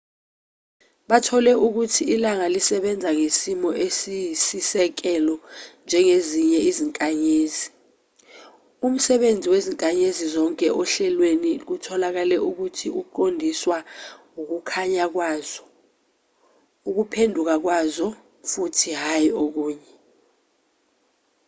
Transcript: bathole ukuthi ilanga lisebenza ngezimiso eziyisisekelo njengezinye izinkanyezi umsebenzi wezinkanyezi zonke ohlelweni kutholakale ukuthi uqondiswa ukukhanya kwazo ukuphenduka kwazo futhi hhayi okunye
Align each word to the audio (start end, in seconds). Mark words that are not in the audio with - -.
bathole 1.09 1.51
ukuthi 1.65 2.03
ilanga 2.15 2.47
lisebenza 2.55 3.09
ngezimiso 3.13 3.69
eziyisisekelo 3.85 5.35
njengezinye 5.85 6.59
izinkanyezi 6.69 7.65
umsebenzi 8.87 9.47
wezinkanyezi 9.53 10.25
zonke 10.33 10.67
ohlelweni 10.81 11.51
kutholakale 11.67 12.35
ukuthi 12.49 12.87
uqondiswa 13.01 13.77
ukukhanya 14.41 15.05
kwazo 15.13 15.63
ukuphenduka 16.89 17.55
kwazo 17.65 18.07
futhi 18.49 18.89
hhayi 19.01 19.29
okunye 19.43 19.91